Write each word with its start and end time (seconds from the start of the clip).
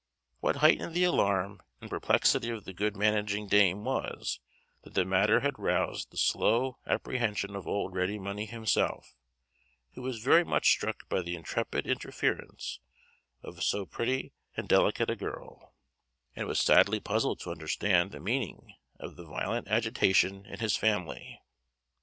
What 0.39 0.55
heightened 0.55 0.95
the 0.95 1.03
alarm 1.03 1.61
and 1.79 1.87
perplexity 1.87 2.49
of 2.49 2.65
the 2.65 2.73
good 2.73 2.97
managing 2.97 3.45
dame 3.47 3.83
was, 3.83 4.39
that 4.81 4.95
the 4.95 5.05
matter 5.05 5.41
had 5.41 5.59
roused 5.59 6.09
the 6.09 6.17
slow 6.17 6.79
apprehension 6.87 7.55
of 7.55 7.67
old 7.67 7.93
Ready 7.93 8.17
Money 8.17 8.47
himself; 8.47 9.13
who 9.93 10.01
was 10.01 10.17
very 10.17 10.43
much 10.43 10.71
struck 10.71 11.07
by 11.07 11.21
the 11.21 11.35
intrepid 11.35 11.85
interference 11.85 12.79
of 13.43 13.61
so 13.61 13.85
pretty 13.85 14.33
and 14.57 14.67
delicate 14.67 15.11
a 15.11 15.15
girl, 15.15 15.75
and 16.35 16.47
was 16.47 16.59
sadly 16.59 16.99
puzzled 16.99 17.39
to 17.41 17.51
understand 17.51 18.09
the 18.09 18.19
meaning 18.19 18.73
of 18.99 19.17
the 19.17 19.25
violent 19.27 19.67
agitation 19.67 20.47
in 20.47 20.61
his 20.61 20.75
family. 20.75 21.39